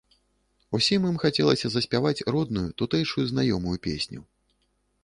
Усім 0.77 1.01
ім 1.09 1.19
хацелася 1.25 1.67
заспяваць 1.75 2.25
родную, 2.37 2.67
тутэйшую 2.85 3.23
знаёмую 3.35 3.77
песню. 3.87 4.21